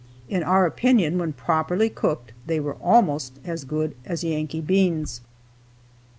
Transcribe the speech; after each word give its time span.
In 0.27 0.41
our 0.41 0.65
opinion, 0.65 1.19
when 1.19 1.31
properly 1.33 1.87
cooked, 1.87 2.33
they 2.47 2.59
were 2.59 2.73
almost 2.81 3.37
as 3.45 3.63
good 3.65 3.93
as 4.03 4.23
Yankee 4.23 4.59
beans. 4.59 5.21